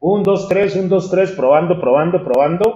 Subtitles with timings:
[0.00, 2.74] 1, 2, 3, 1, 2, 3, probando, probando, probando.